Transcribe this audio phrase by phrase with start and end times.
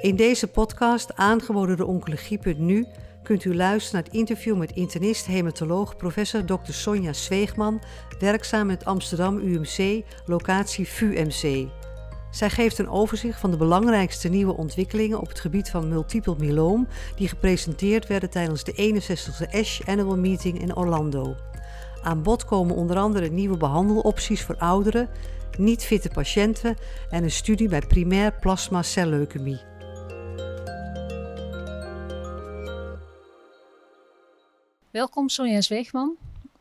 [0.00, 2.86] In deze podcast, aangeboden door Oncologie.nu,
[3.22, 6.72] kunt u luisteren naar het interview met internist-hematoloog professor Dr.
[6.72, 7.82] Sonja Zweegman,
[8.18, 11.68] werkzaam het Amsterdam UMC, locatie VUMC.
[12.30, 16.88] Zij geeft een overzicht van de belangrijkste nieuwe ontwikkelingen op het gebied van multiple myeloom
[17.16, 21.36] die gepresenteerd werden tijdens de 61e ASH Annual Meeting in Orlando.
[22.02, 25.08] Aan bod komen onder andere nieuwe behandelopties voor ouderen,
[25.58, 26.76] niet-fitte patiënten
[27.10, 28.82] en een studie bij primair plasma
[34.90, 36.16] Welkom Sonja Zweegman.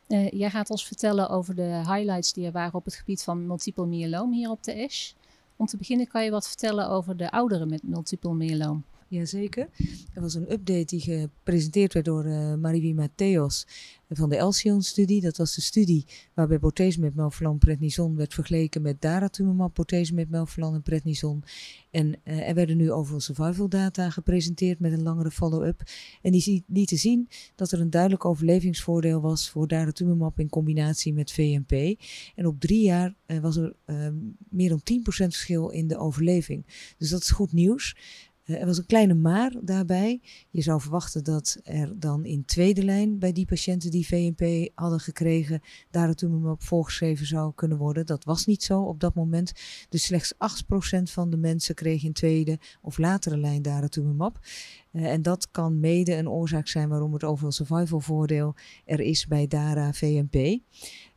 [0.07, 3.47] Uh, jij gaat ons vertellen over de highlights die er waren op het gebied van
[3.47, 5.13] multiple myeloom hier op de ASH.
[5.55, 8.83] Om te beginnen kan je wat vertellen over de ouderen met multiple myeloom.
[9.09, 9.69] Jazeker.
[10.13, 13.67] Er was een update die gepresenteerd werd door uh, Mariwie Matthäus
[14.09, 15.21] van de Elsion-studie.
[15.21, 20.81] Dat was de studie waarbij bortezomib, melphalan, prednison werd vergeleken met daratumumab, bortezomib, melphalan en
[20.81, 21.43] prednison.
[21.91, 25.81] En uh, er werden nu overal survival data gepresenteerd met een langere follow-up.
[26.21, 31.31] En die lieten zien dat er een duidelijk overlevingsvoordeel was voor daratumumab in combinatie met
[31.31, 31.99] VMP.
[32.35, 33.75] En op drie jaar uh, was er
[34.49, 36.65] meer dan 10% verschil in de overleving.
[36.97, 37.95] Dus dat is goed nieuws.
[38.49, 40.21] Eh, er was een kleine maar daarbij.
[40.49, 44.99] Je zou verwachten dat er dan in tweede lijn bij die patiënten die VNP hadden
[44.99, 45.61] gekregen,
[45.91, 48.05] daratumumab voorgeschreven zou kunnen worden.
[48.05, 49.51] Dat was niet zo op dat moment.
[49.89, 54.39] Dus slechts 8% van de mensen kregen in tweede of latere lijn daratumumab.
[54.91, 58.55] Uh, en dat kan mede een oorzaak zijn waarom het overal survival voordeel
[58.85, 60.35] er is bij DARA VNP.
[60.35, 60.57] Eh,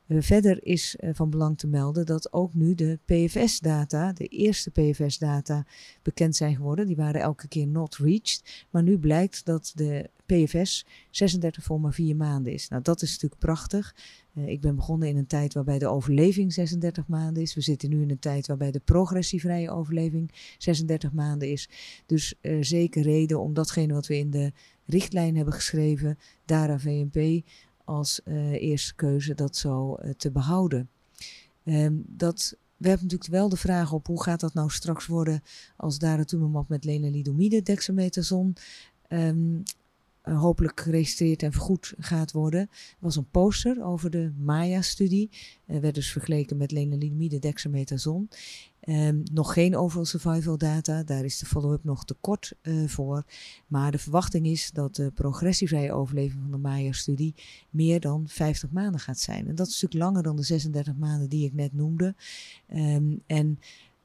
[0.08, 5.66] verder is uh, van belang te melden dat ook nu de PFS-data, de eerste PFS-data,
[6.02, 6.86] bekend zijn geworden.
[6.86, 8.66] Die waren elke keer not reached.
[8.70, 12.68] Maar nu blijkt dat de PFS 36,4 maanden is.
[12.68, 13.94] Nou, dat is natuurlijk prachtig.
[14.34, 17.54] Uh, ik ben begonnen in een tijd waarbij de overleving 36 maanden is.
[17.54, 21.68] We zitten nu in een tijd waarbij de progressievrije overleving 36 maanden is.
[22.06, 24.52] Dus zeker reden om datgene wat we in de
[24.86, 27.44] richtlijn hebben geschreven, DARA VNP,
[27.84, 30.88] als uh, eerste keuze dat zo uh, te behouden.
[31.64, 35.42] Um, dat werpt natuurlijk wel de vraag op hoe gaat dat nou straks worden
[35.76, 38.56] als daratumumab met lenalidomide, dexamethason,
[39.08, 39.62] um,
[40.24, 42.70] uh, hopelijk geregistreerd en vergoed gaat worden.
[42.98, 45.30] Was een poster over de Maya-studie.
[45.66, 48.28] Er werd dus vergeleken met lenalidomide, dexamethason.
[48.88, 53.24] Um, nog geen overall survival data, daar is de follow-up nog te kort uh, voor.
[53.66, 57.34] Maar de verwachting is dat de progressievrije overleving van de Maya-studie
[57.70, 59.48] meer dan 50 maanden gaat zijn.
[59.48, 62.14] En dat is natuurlijk langer dan de 36 maanden die ik net noemde.
[62.74, 63.58] Um, en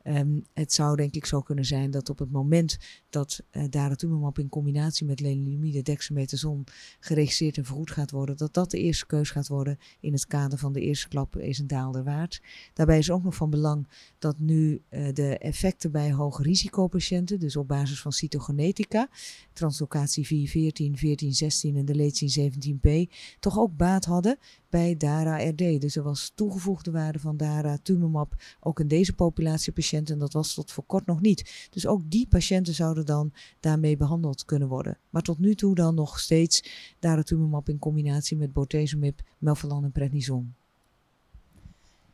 [0.10, 2.78] Um, het zou denk ik zo kunnen zijn dat op het moment
[3.10, 6.64] dat uh, daratumumab in combinatie met lenalidomide dexamethason
[7.00, 10.58] geregistreerd en vergoed gaat worden, dat dat de eerste keus gaat worden in het kader
[10.58, 12.42] van de eerste klap is een daalder waard.
[12.74, 13.88] Daarbij is ook nog van belang
[14.20, 19.10] dat nu uh, de effecten bij hoge risicopatiënten, dus op basis van cytogenetica,
[19.54, 24.38] translocatie 414, 1416 en de leedzin 17p, toch ook baat hadden
[24.70, 25.82] bij DARA-RD.
[25.82, 30.14] Dus er was toegevoegde waarde van DARA-tumumab ook in deze populatie patiënten.
[30.14, 31.68] En dat was tot voor kort nog niet.
[31.70, 34.98] Dus ook die patiënten zouden dan daarmee behandeld kunnen worden.
[35.10, 36.64] Maar tot nu toe dan nog steeds
[37.00, 40.56] daratumumab in combinatie met bortezomib, melphalan en prednison.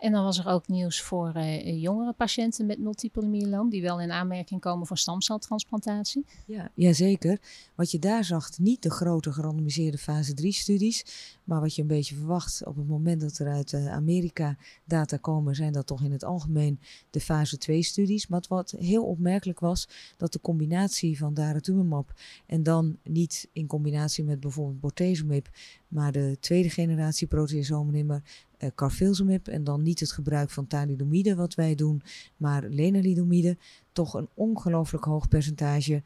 [0.04, 4.02] En dan was er ook nieuws voor uh, jongere patiënten met multiple myeloom, die wel
[4.02, 6.26] in aanmerking komen voor stamceltransplantatie.
[6.46, 7.40] Ja, jazeker.
[7.76, 11.06] Wat je daar zag, niet de grote gerandomiseerde fase 3 studies,
[11.44, 15.18] maar wat je een beetje verwacht op het moment dat er uit uh, Amerika data
[15.18, 18.28] komen, zijn dat toch in het algemeen de fase 2 studies.
[18.28, 19.88] Maar wat heel opmerkelijk was,
[20.18, 22.14] dat de combinatie van daratumumab
[22.46, 25.50] en dan niet in combinatie met bijvoorbeeld bortezomib,
[25.88, 28.24] maar de tweede generatie proteasomenimmer
[28.64, 32.02] uh, carfilzomib en dan niet het gebruik van thalidomide wat wij doen,
[32.38, 33.58] maar lenalidomide,
[33.92, 36.04] toch een ongelooflijk hoog percentage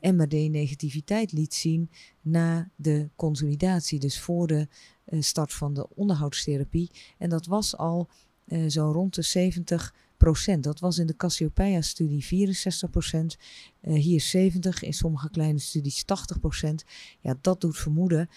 [0.00, 1.90] MRD-negativiteit liet zien
[2.20, 4.68] na de consolidatie, dus voor de
[5.08, 6.90] uh, start van de onderhoudstherapie.
[7.18, 8.08] En dat was al
[8.46, 13.36] uh, zo rond de 70% dat was in de Cassiopeia-studie 64 procent,
[13.80, 16.84] hier 70, in sommige kleine studies 80 procent.
[17.20, 18.28] Ja, dat doet vermoeden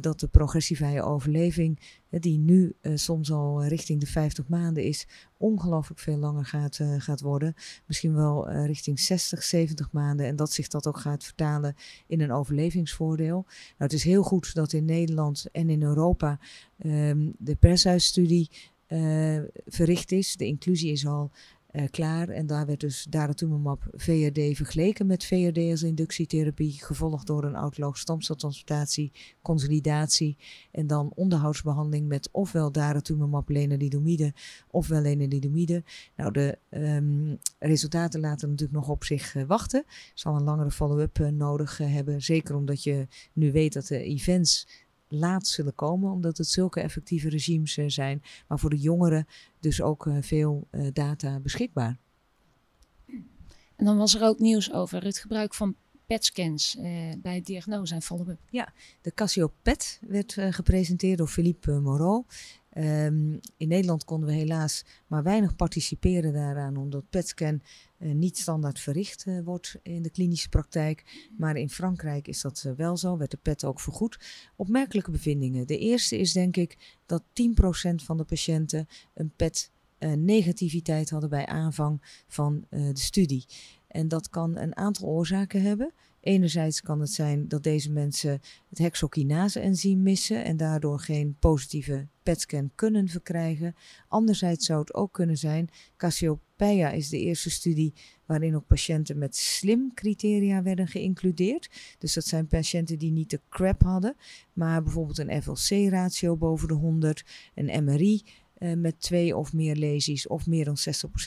[0.00, 1.80] dat de progressievrije overleving,
[2.10, 5.06] uh, die nu soms al richting de 50 maanden is,
[5.36, 7.54] ongelooflijk veel langer gaat, gaat worden.
[7.86, 10.26] Misschien wel richting 60, 70 maanden.
[10.26, 11.74] En dat zich dat ook gaat vertalen
[12.06, 13.44] in een overlevingsvoordeel.
[13.44, 16.38] Nou, het is heel goed dat in Nederland en in Europa
[16.84, 18.50] um, de pershuisstudie
[19.66, 20.36] verricht is.
[20.36, 21.30] De inclusie is al
[21.72, 22.28] uh, klaar.
[22.28, 27.98] En daar werd dus daratumumab VRD vergeleken met VRD als inductietherapie, gevolgd door een autoloog
[27.98, 29.12] stamceltransplantatie,
[29.42, 30.36] consolidatie
[30.70, 34.34] en dan onderhoudsbehandeling met ofwel daratumumab lenalidomide
[34.70, 35.84] ofwel lenalidomide.
[36.16, 39.84] Nou, de um, resultaten laten natuurlijk nog op zich uh, wachten.
[40.14, 44.66] Zal een langere follow-up uh, nodig hebben, zeker omdat je nu weet dat de events
[45.08, 48.22] laat zullen komen, omdat het zulke effectieve regimes uh, zijn.
[48.48, 49.26] Maar voor de jongeren
[49.60, 51.98] dus ook uh, veel uh, data beschikbaar.
[53.76, 55.74] En dan was er ook nieuws over het gebruik van
[56.06, 56.78] PET-scans
[57.18, 58.40] bij diagnose en follow-up.
[58.50, 62.24] Ja, de Casio PET werd gepresenteerd door Philippe Moreau.
[62.78, 67.62] Um, in Nederland konden we helaas maar weinig participeren daaraan, omdat PET-scan
[67.98, 71.28] uh, niet standaard verricht uh, wordt in de klinische praktijk.
[71.38, 74.18] Maar in Frankrijk is dat uh, wel zo, werd de PET ook vergoed.
[74.56, 75.66] Opmerkelijke bevindingen.
[75.66, 82.02] De eerste is denk ik dat 10% van de patiënten een PET-negativiteit hadden bij aanvang
[82.28, 83.44] van de studie.
[83.88, 85.92] En dat kan een aantal oorzaken hebben.
[86.20, 92.70] Enerzijds kan het zijn dat deze mensen het hexokinase-enzym missen en daardoor geen positieve PET-scan
[92.74, 93.74] kunnen verkrijgen.
[94.08, 97.94] Anderzijds zou het ook kunnen zijn, Cassiopeia is de eerste studie
[98.26, 101.70] waarin ook patiënten met slim-criteria werden geïncludeerd.
[101.98, 104.16] Dus dat zijn patiënten die niet de CRAP hadden,
[104.52, 107.24] maar bijvoorbeeld een FLC-ratio boven de 100,
[107.54, 108.22] een MRI
[108.58, 110.76] uh, met twee of meer lesies of meer dan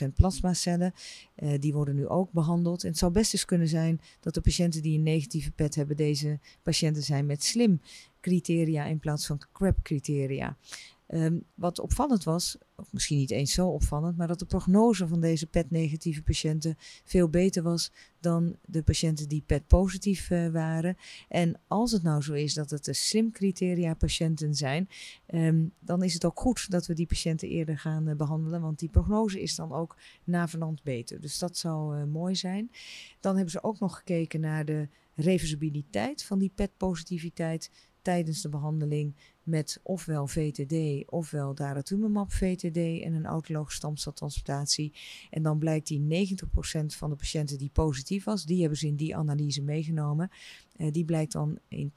[0.04, 0.92] 60% plasmacellen.
[1.36, 2.82] Uh, die worden nu ook behandeld.
[2.82, 5.96] En het zou best eens kunnen zijn dat de patiënten die een negatieve PET hebben,
[5.96, 7.80] deze patiënten zijn met slim
[8.20, 10.56] criteria in plaats van CRAP criteria.
[11.14, 15.20] Um, wat opvallend was, of misschien niet eens zo opvallend, maar dat de prognose van
[15.20, 20.96] deze PET-negatieve patiënten veel beter was dan de patiënten die PET-positief uh, waren.
[21.28, 24.88] En als het nou zo is dat het de SLIM-criteria-patiënten zijn,
[25.34, 28.78] um, dan is het ook goed dat we die patiënten eerder gaan uh, behandelen, want
[28.78, 31.20] die prognose is dan ook navenant beter.
[31.20, 32.70] Dus dat zou uh, mooi zijn.
[33.20, 37.70] Dan hebben ze ook nog gekeken naar de reversibiliteit van die PET-positiviteit
[38.02, 44.92] tijdens de behandeling met ofwel VTD ofwel daratumumab VTD en een autologe stamceltransplantatie.
[45.30, 46.44] En dan blijkt die 90%
[46.86, 50.30] van de patiënten die positief was, die hebben ze in die analyse meegenomen.
[50.76, 51.92] Uh, die blijkt dan in 80%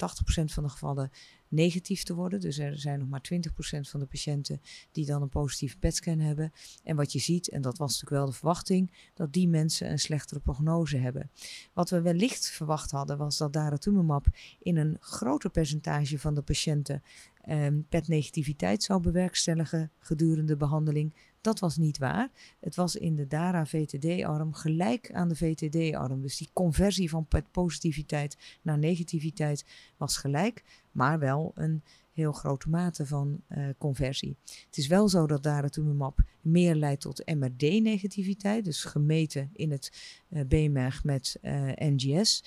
[0.45, 1.11] van de gevallen
[1.47, 2.39] negatief te worden.
[2.39, 3.37] Dus er zijn nog maar 20%
[3.81, 4.61] van de patiënten
[4.91, 6.53] die dan een positieve PET-scan hebben.
[6.83, 9.99] En wat je ziet, en dat was natuurlijk wel de verwachting, dat die mensen een
[9.99, 11.29] slechtere prognose hebben.
[11.73, 14.25] Wat we wellicht verwacht hadden, was dat daratumumab
[14.59, 17.03] in een groter percentage van de patiënten
[17.49, 21.13] um, PET-negativiteit zou bewerkstelligen gedurende de behandeling.
[21.41, 22.29] Dat was niet waar.
[22.59, 26.21] Het was in de DARA-VTD-arm gelijk aan de VTD-arm.
[26.21, 29.65] Dus die conversie van PET-positiviteit naar negativiteit
[29.97, 31.81] was gelijk, maar wel een
[32.13, 34.35] heel grote mate van uh, conversie.
[34.65, 40.93] Het is wel zo dat daratumumab meer leidt tot MRD-negativiteit, dus gemeten in het uh,
[41.03, 42.43] met uh, NGS.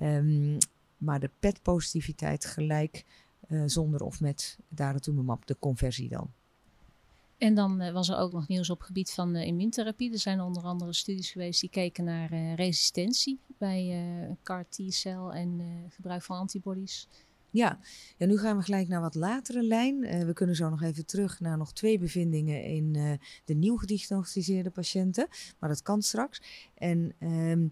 [0.00, 0.58] Um,
[0.96, 3.04] maar de PET-positiviteit gelijk
[3.52, 6.30] uh, zonder of met daratumumab, de conversie dan.
[7.38, 10.12] En dan uh, was er ook nog nieuws op het gebied van uh, immuuntherapie.
[10.12, 16.22] Er zijn onder andere studies geweest die keken naar resistentie bij CAR T-cel en gebruik
[16.22, 17.08] van antibodies.
[17.50, 17.78] Ja.
[18.18, 20.00] ja, nu gaan we gelijk naar wat latere lijn.
[20.26, 22.92] we kunnen zo nog even terug naar nog twee bevindingen in
[23.44, 25.26] de nieuw gediagnosticeerde patiënten.
[25.58, 26.42] Maar dat kan straks.
[26.74, 27.70] En um,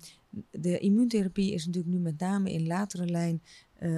[0.50, 3.42] de immuuntherapie is natuurlijk nu met name in latere lijn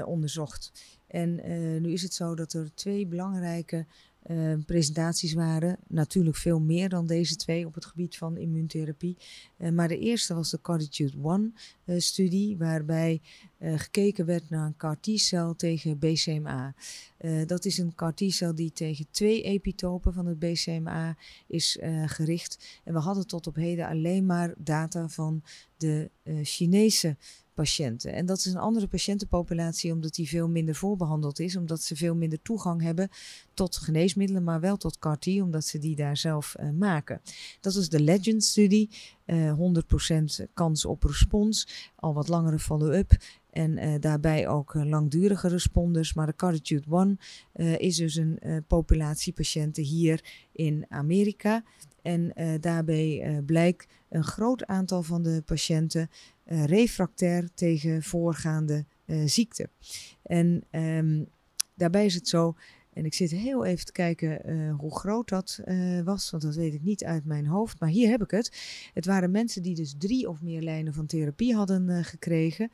[0.04, 0.72] onderzocht.
[1.12, 3.86] En uh, nu is het zo dat er twee belangrijke
[4.26, 5.78] uh, presentaties waren.
[5.88, 9.16] Natuurlijk veel meer dan deze twee op het gebied van immuuntherapie.
[9.58, 11.52] Uh, maar de eerste was de Carditude One
[11.86, 13.20] studie, waarbij
[13.58, 16.74] gekeken werd naar een CAR T-cel tegen BCMA.
[17.46, 22.80] dat is een CAR T-cel die tegen twee epitopen van het BCMA is gericht.
[22.84, 25.42] En we hadden tot op heden alleen maar data van
[25.76, 26.10] de
[26.42, 27.16] Chinese
[27.54, 28.12] patiënten.
[28.12, 32.14] En dat is een andere patiëntenpopulatie omdat die veel minder voorbehandeld is, omdat ze veel
[32.14, 33.08] minder toegang hebben
[33.54, 37.20] tot geneesmiddelen, maar wel tot CAR-T, omdat ze die daar zelf uh, maken.
[37.60, 38.90] Dat is de Legend-studie,
[39.26, 43.16] uh, eh, 100% kans op respons, al wat langere follow-up.
[43.50, 46.14] En uh, daarbij ook langdurige responders.
[46.14, 47.16] Maar de Carditude One
[47.78, 51.64] is dus een populatie patiënten hier in Amerika.
[52.02, 56.10] En daarbij blijkt een groot aantal van de patiënten
[56.46, 59.68] uh, refractair tegen voorgaande uh, ziekte.
[60.22, 61.28] En um,
[61.74, 62.56] daarbij is het zo,
[62.92, 65.60] En ik zit heel even te kijken hoe groot dat
[66.04, 67.80] was, want dat weet ik niet uit mijn hoofd.
[67.80, 68.60] Maar hier heb ik het.
[68.94, 72.70] Het waren mensen die dus drie of meer lijnen van therapie hadden gekregen.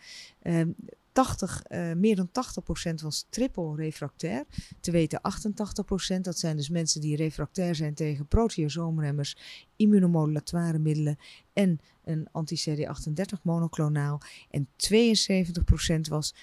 [1.18, 4.44] Ehm, 80, uh, meer dan 80% was triple refractair.
[4.80, 9.36] Te weten 88%, dat zijn dus mensen die refractair zijn tegen proteasoomremmers,
[9.76, 11.18] immunomodulatoire middelen
[11.52, 14.20] en een anti-CD38 monoclonaal.
[14.50, 16.34] En 72% was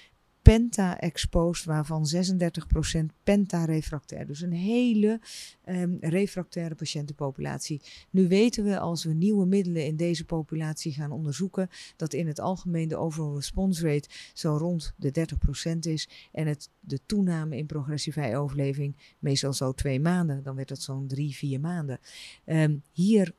[0.46, 2.18] penta-exposed, waarvan 36%
[3.22, 4.26] penta-refractair.
[4.26, 5.20] Dus een hele
[5.64, 7.82] um, refractaire patiëntenpopulatie.
[8.10, 12.40] Nu weten we, als we nieuwe middelen in deze populatie gaan onderzoeken, dat in het
[12.40, 15.26] algemeen de overall response rate zo rond de
[15.74, 20.42] 30% is en het, de toename in progressievrije overleving meestal zo twee maanden.
[20.42, 21.98] Dan werd dat zo'n drie, vier maanden.
[22.44, 23.36] Um, hier 100%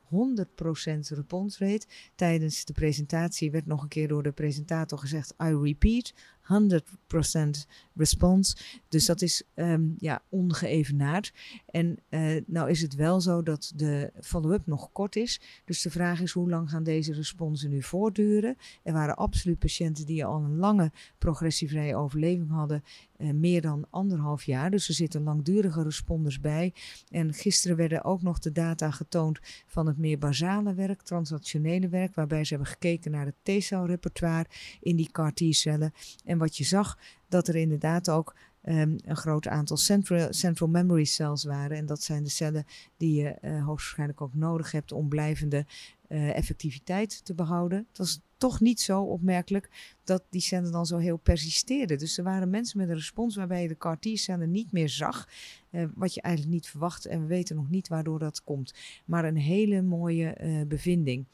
[1.08, 1.86] response rate.
[2.14, 6.14] Tijdens de presentatie werd nog een keer door de presentator gezegd, I repeat,
[6.48, 7.66] 100%
[7.98, 8.56] response.
[8.88, 11.32] Dus dat is um, ja, ongeëvenaard.
[11.66, 15.40] En uh, nou is het wel zo dat de follow-up nog kort is.
[15.64, 18.56] Dus de vraag is hoe lang gaan deze responsen nu voortduren.
[18.82, 22.84] Er waren absoluut patiënten die al een lange progressievrije overleving hadden.
[23.18, 24.70] Uh, meer dan anderhalf jaar.
[24.70, 26.74] Dus er zitten langdurige responders bij.
[27.10, 32.14] En gisteren werden ook nog de data getoond van het meer basale werk, transactionele werk,
[32.14, 34.46] waarbij ze hebben gekeken naar het T-celrepertoire
[34.80, 35.92] in die CAR-T-cellen.
[36.24, 41.04] En wat je zag, dat er inderdaad ook um, een groot aantal central, central memory
[41.04, 41.76] cells waren.
[41.76, 42.66] En dat zijn de cellen
[42.96, 45.66] die je uh, hoogstwaarschijnlijk ook nodig hebt om blijvende
[46.08, 47.86] uh, effectiviteit te behouden.
[47.88, 51.98] Het was toch niet zo opmerkelijk dat die cellen dan zo heel persisteerden.
[51.98, 55.28] Dus er waren mensen met een respons waarbij je de CAR-T-cellen niet meer zag.
[55.70, 57.06] Uh, wat je eigenlijk niet verwacht.
[57.06, 58.74] En we weten nog niet waardoor dat komt.
[59.04, 61.26] Maar een hele mooie bevinding.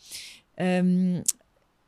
[0.57, 1.23] Um,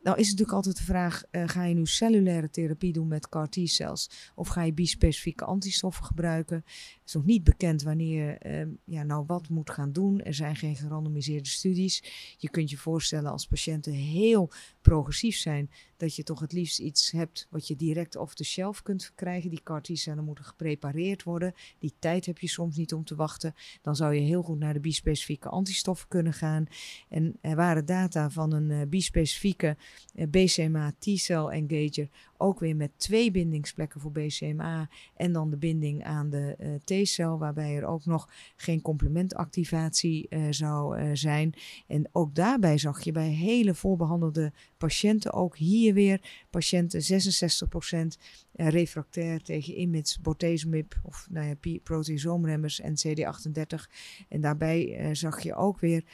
[0.06, 3.28] nou is het natuurlijk altijd de vraag, uh, ga je nu cellulaire therapie doen met
[3.28, 6.64] CAR T-cells of ga je bispecifieke antistoffen gebruiken?
[7.06, 10.22] Is nog niet bekend wanneer je uh, ja, nou wat moet gaan doen.
[10.22, 12.02] Er zijn geen gerandomiseerde studies.
[12.38, 17.10] Je kunt je voorstellen als patiënten heel progressief zijn, dat je toch het liefst iets
[17.10, 19.50] hebt wat je direct off the shelf kunt krijgen.
[19.50, 21.54] Die CAR T-cellen moeten geprepareerd worden.
[21.78, 23.54] Die tijd heb je soms niet om te wachten.
[23.82, 26.66] Dan zou je heel goed naar de bispecifieke antistoffen kunnen gaan.
[27.08, 29.76] En er waren data van een uh, bispecifieke
[30.14, 32.08] uh, BCMA T-cell engager,
[32.38, 37.38] ook weer met twee bindingsplekken voor BCMA en dan de binding aan de uh, T-cel,
[37.38, 41.54] waarbij er ook nog geen complementactivatie zou zijn.
[41.86, 48.20] En ook daarbij zag je bij hele voorbehandelde patiënten ook hier weer patiënten 66%
[48.52, 53.90] eh, refractair tegen IMIDs, bortezomib of nou ja, proteasoomremmers en CD38.
[54.28, 56.04] En daarbij zag je ook weer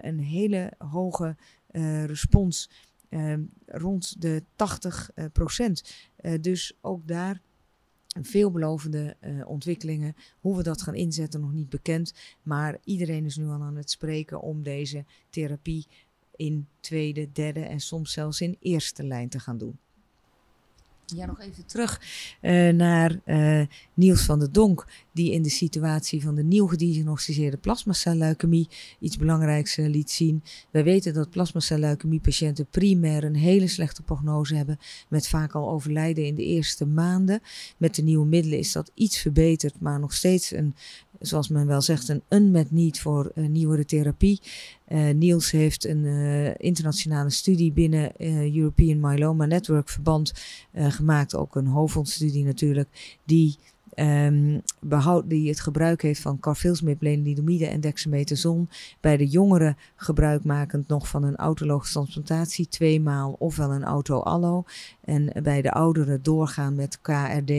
[0.00, 1.36] een hele hoge
[2.06, 2.70] respons
[3.66, 4.44] rond de 80%.
[6.40, 7.40] dus ook daar
[8.20, 10.16] veelbelovende uh, ontwikkelingen.
[10.40, 12.14] Hoe we dat gaan inzetten, nog niet bekend.
[12.42, 15.86] Maar iedereen is nu al aan het spreken om deze therapie
[16.36, 19.78] in tweede, derde en soms zelfs in eerste lijn te gaan doen.
[21.06, 22.00] Ja, nog even terug
[22.74, 23.20] naar
[23.94, 29.78] Niels van der Donk, die in de situatie van de nieuw gediagnosticeerde plasmacelleukemie iets belangrijks
[29.78, 30.42] uh, liet zien.
[30.70, 34.78] Wij weten dat plasmacelleukemie-patiënten primair een hele slechte prognose hebben,
[35.08, 37.40] met vaak al overlijden in de eerste maanden.
[37.76, 40.74] Met de nieuwe middelen is dat iets verbeterd, maar nog steeds een
[41.20, 44.40] zoals men wel zegt, een unmet need voor uh, nieuwere therapie.
[44.88, 46.04] Uh, Niels heeft een
[46.56, 48.12] internationale studie binnen
[48.54, 50.32] European Myeloma Network verband
[50.74, 53.56] gemaakt, ook een hoofdfondstudie natuurlijk, die
[53.94, 58.68] Um, behoud, die het gebruik heeft van carfilzomib, lenalidomide en dexamethason.
[59.00, 64.64] Bij de jongeren gebruikmakend nog van een autologische transplantatie, tweemaal ofwel een auto-allo.
[65.04, 67.50] En bij de ouderen doorgaan met KRD.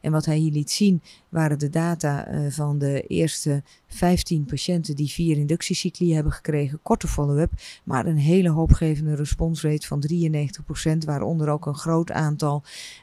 [0.00, 4.96] En wat hij hier liet zien waren de data uh, van de eerste 15 patiënten
[4.96, 7.52] die vier inductiecycli hebben gekregen, korte follow-up,
[7.84, 12.62] maar een hele hoopgevende responsrate van 93%, waaronder ook een groot aantal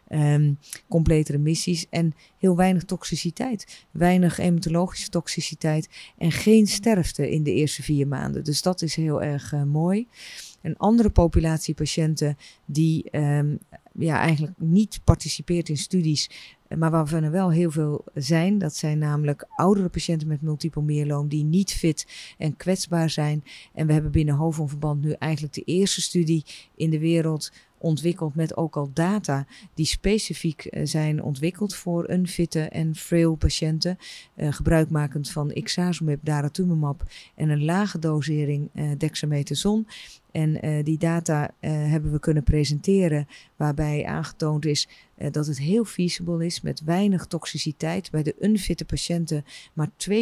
[0.10, 0.58] um,
[0.88, 3.86] complete remissies en heel weinig toxiciteit.
[3.92, 8.44] Weinig hematologische toxiciteit en geen sterfte in de eerste vier maanden.
[8.44, 10.08] Dus dat is heel erg uh, mooi.
[10.62, 13.60] Een andere populatie patiënten die um,
[14.00, 16.30] ja, eigenlijk niet participeert in studies,
[16.76, 18.58] maar waarvan er wel heel veel zijn.
[18.58, 22.08] Dat zijn namelijk oudere patiënten met multiple myeloom die niet fit
[22.38, 23.44] en kwetsbaar zijn.
[23.74, 26.46] En we hebben binnen Hoofdverband nu eigenlijk de eerste studie
[26.76, 32.62] in de wereld ontwikkeld met ook al data die specifiek uh, zijn ontwikkeld voor unfitte
[32.62, 33.98] en frail patiënten.
[34.36, 37.04] Uh, gebruikmakend van ixazomib, daratumumab
[37.36, 39.88] en een lage dosering uh, dexamethason.
[40.38, 45.60] En uh, die data uh, hebben we kunnen presenteren, waarbij aangetoond is uh, dat het
[45.60, 48.12] heel feasible is met weinig toxiciteit.
[48.12, 50.14] Bij de unfitte patiënten maar 2%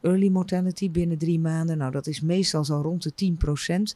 [0.00, 1.78] early mortality binnen drie maanden.
[1.78, 3.36] Nou, dat is meestal zo rond de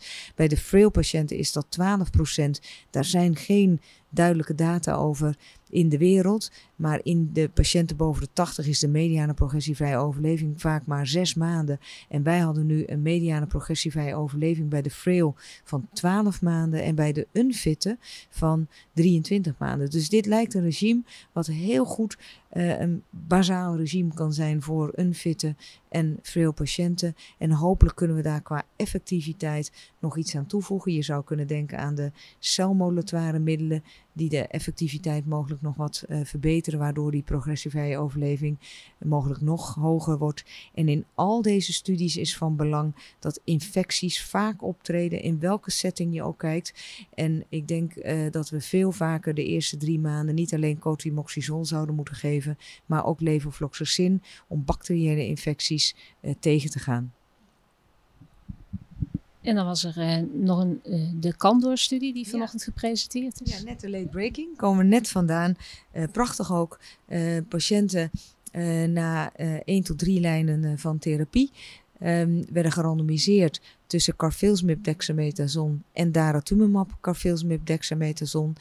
[0.01, 0.05] 10%.
[0.35, 2.51] Bij de frail patiënten is dat 12%.
[2.91, 5.37] Daar zijn geen duidelijke data over
[5.71, 6.51] in de wereld.
[6.83, 11.35] Maar in de patiënten boven de 80 is de mediane progressievrije overleving vaak maar zes
[11.35, 11.79] maanden.
[12.09, 15.35] En wij hadden nu een mediane progressievrije overleving bij de frail
[15.65, 17.97] van 12 maanden en bij de unfitte
[18.31, 19.91] van 23 maanden.
[19.91, 22.17] Dus dit lijkt een regime wat heel goed
[22.53, 25.55] uh, een bazaal regime kan zijn voor unfitte
[25.89, 27.15] en frail patiënten.
[27.39, 30.93] En hopelijk kunnen we daar qua effectiviteit nog iets aan toevoegen.
[30.93, 36.21] Je zou kunnen denken aan de celmodulatoire middelen die de effectiviteit mogelijk nog wat uh,
[36.25, 38.59] verbeteren, waardoor die progressievrije overleving
[38.99, 40.45] mogelijk nog hoger wordt.
[40.75, 46.15] En in al deze studies is van belang dat infecties vaak optreden, in welke setting
[46.15, 46.75] je ook kijkt.
[47.15, 51.65] En ik denk uh, dat we veel vaker de eerste drie maanden niet alleen cotrimoxazol
[51.65, 57.13] zouden moeten geven, maar ook levofloxacin om bacteriële infecties uh, tegen te gaan.
[59.43, 62.73] En dan was er uh, nog een, uh, de Candor-studie die vanochtend ja.
[62.73, 63.59] gepresenteerd is.
[63.59, 64.57] Ja, net de late breaking.
[64.57, 65.57] Komen we net vandaan.
[65.95, 66.79] Uh, prachtig ook.
[67.49, 68.11] patiënten
[68.93, 69.33] na
[69.65, 71.51] één tot drie lijnen van therapie
[72.03, 73.61] um, werden gerandomiseerd
[73.93, 78.57] tussen carfilzomib dexamethason en daratumumab carfilzomib dexamethason.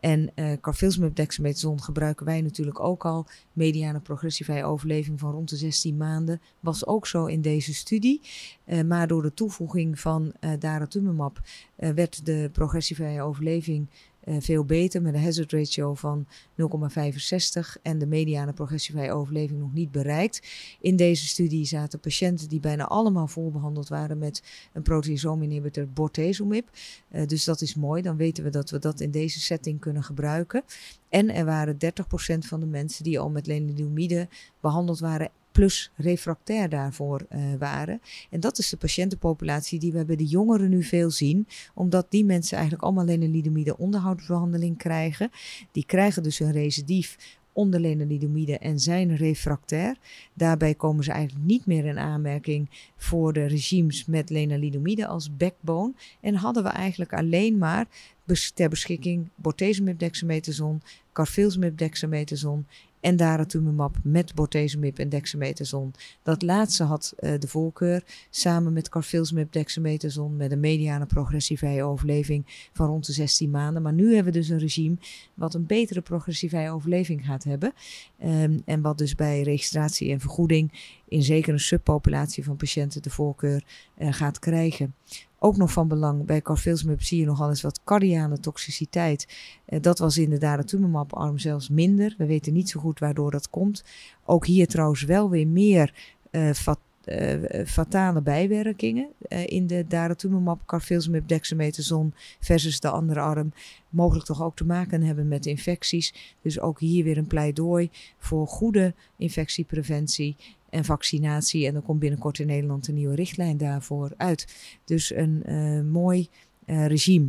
[0.00, 3.26] En uh, carfilzomib dexamethason gebruiken wij natuurlijk ook al.
[3.52, 8.20] Mediane progressievrije overleving van rond de 16 maanden was ook zo in deze studie.
[8.66, 11.40] Uh, maar door de toevoeging van uh, daratumumab
[11.76, 13.88] werd de progressievrije overleving
[14.26, 19.72] uh, veel beter met een hazard ratio van 0,65 en de mediane progressievrije overleving nog
[19.72, 20.42] niet bereikt.
[20.80, 24.42] In deze studie zaten patiënten die bijna allemaal volbehandeld waren met
[24.72, 26.68] een proteasoom-inhibitor bortezomib.
[27.10, 30.04] Uh, dus dat is mooi, dan weten we dat we dat in deze setting kunnen
[30.04, 30.62] gebruiken.
[31.08, 31.78] En er waren 30%
[32.38, 34.28] van de mensen die al met lenalidomide
[34.60, 38.00] behandeld waren plus refractair daarvoor uh, waren.
[38.30, 42.24] En dat is de patiëntenpopulatie die we bij de jongeren nu veel zien, omdat die
[42.24, 45.30] mensen eigenlijk allemaal lenalidomide onderhoudsbehandeling krijgen.
[45.72, 49.96] Die krijgen dus een recidief onder lenalidomide en zijn refractair.
[50.34, 55.92] Daarbij komen ze eigenlijk niet meer in aanmerking voor de regimes met lenalidomide als backbone.
[56.20, 57.86] En hadden we eigenlijk alleen maar
[58.54, 60.82] ter beschikking bortezomib dexamethason,
[61.12, 62.66] carfilzomib dexamethason
[63.06, 65.94] en daratumumab met bortezomib en dexamethason.
[66.22, 72.68] Dat laatste had uh, de voorkeur samen met carfilzomib dexamethason met een mediane progressievrije overleving
[72.72, 73.82] van rond de 16 maanden.
[73.82, 74.96] Maar nu hebben we dus een regime
[75.34, 77.72] wat een betere progressievrije overleving gaat hebben.
[78.24, 80.72] Um, en wat dus bij registratie en vergoeding
[81.08, 83.64] in zeker een subpopulatie van patiënten de voorkeur
[83.98, 84.94] uh, gaat krijgen.
[85.38, 89.28] Ook nog van belang, bij carfilzomib zie je nogal eens wat cardiale toxiciteit.
[89.68, 92.14] Uh, dat was in de daratumumab-arm zelfs minder.
[92.18, 93.84] We weten niet zo goed waardoor dat komt.
[94.24, 95.94] Ook hier trouwens wel weer meer
[96.30, 99.08] uh, fat, uh, fatale bijwerkingen
[99.44, 103.52] in de daratumumab, carfilzomib, dexamethason versus de andere arm.
[103.88, 106.34] Mogelijk toch ook te maken hebben met infecties.
[106.42, 110.36] Dus ook hier weer een pleidooi voor goede infectiepreventie
[110.70, 111.66] en vaccinatie.
[111.66, 114.46] En er komt binnenkort in Nederland een nieuwe richtlijn daarvoor uit.
[114.84, 116.28] Dus een uh, mooi
[116.66, 117.28] uh, regime.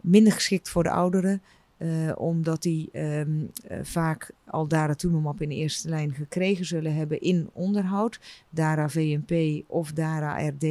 [0.00, 1.42] Minder geschikt voor de ouderen.
[1.78, 3.20] Uh, omdat die uh,
[3.82, 8.20] vaak al daratumumab in de eerste lijn gekregen zullen hebben in onderhoud.
[8.50, 10.64] DARA VNP of DARA RD.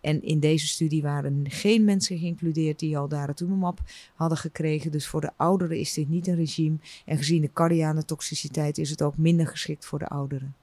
[0.00, 3.80] En in deze studie waren geen mensen geïncludeerd die al daratumumab
[4.14, 4.92] hadden gekregen.
[4.92, 6.76] Dus voor de ouderen is dit niet een regime.
[7.04, 10.54] En gezien de cardiane toxiciteit is het ook minder geschikt voor de ouderen.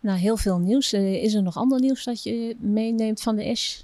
[0.00, 0.92] Nou, heel veel nieuws.
[0.92, 3.82] Uh, is er nog ander nieuws dat je meeneemt van de ASH?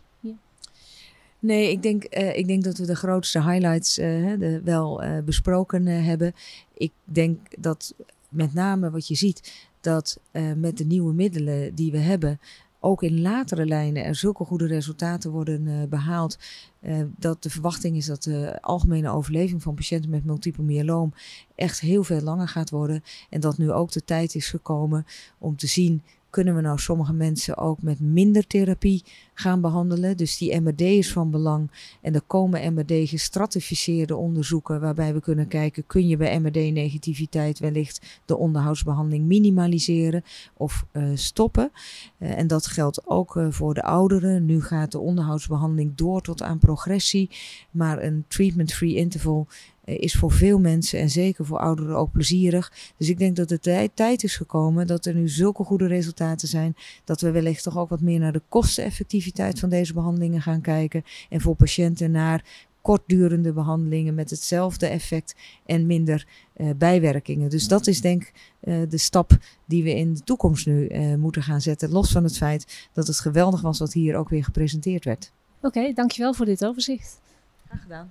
[1.40, 5.86] Nee, ik denk, uh, ik denk dat we de grootste highlights uh, de, wel besproken
[5.86, 6.32] hebben.
[6.74, 7.94] Ik denk dat
[8.28, 10.20] met name wat je ziet, dat
[10.56, 12.40] met de nieuwe middelen die we hebben,
[12.80, 16.38] ook in latere lijnen er zulke goede resultaten worden uh, behaald.
[16.82, 21.12] Uh, dat de verwachting is dat de algemene overleving van patiënten met multiple myeloom
[21.54, 23.02] echt heel veel langer gaat worden.
[23.30, 25.06] En dat nu ook de tijd is gekomen
[25.38, 30.16] om te zien kunnen we nou sommige mensen ook met minder therapie gaan behandelen.
[30.16, 31.70] Dus die MRD is van belang.
[32.00, 38.20] En er komen MRD gestratificeerde onderzoeken waarbij we kunnen kijken, kun je bij MRD-negativiteit wellicht
[38.24, 40.24] de onderhoudsbehandeling minimaliseren
[40.56, 41.70] of uh, stoppen.
[42.18, 44.44] Uh, en dat geldt ook uh, voor de ouderen.
[44.44, 47.30] Nu gaat de onderhoudsbehandeling door tot aan progressie,
[47.70, 49.46] maar een treatment-free interval
[49.88, 52.72] is voor veel mensen en zeker voor ouderen ook plezierig.
[52.96, 56.76] Dus ik denk dat de tijd is gekomen dat er nu zulke goede resultaten zijn.
[57.04, 61.04] Dat we wellicht toch ook wat meer naar de kosteneffectiviteit van deze behandelingen gaan kijken.
[61.28, 65.34] En voor patiënten naar kortdurende behandelingen met hetzelfde effect
[65.66, 67.50] en minder uh, bijwerkingen.
[67.50, 71.14] Dus dat is denk ik uh, de stap die we in de toekomst nu uh,
[71.14, 71.90] moeten gaan zetten.
[71.90, 75.32] Los van het feit dat het geweldig was wat hier ook weer gepresenteerd werd.
[75.56, 77.20] Oké, okay, dankjewel voor dit overzicht.
[77.66, 78.10] Graag gedaan.